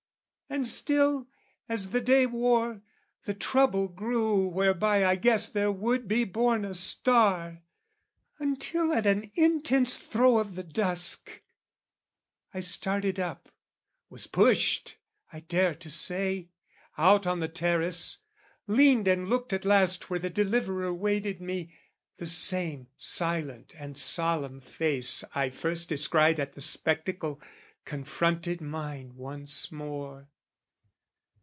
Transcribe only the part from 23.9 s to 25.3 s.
solemn face,